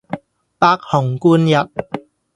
[0.59, 1.69] 白虹貫日